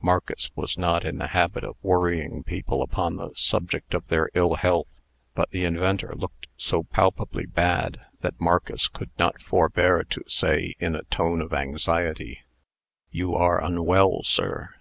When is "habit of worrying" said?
1.34-2.44